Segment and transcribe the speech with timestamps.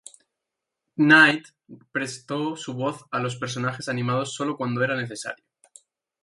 [0.97, 1.49] Knight
[1.91, 5.45] prestó su voz a los personajes animados sólo cuando era necesario.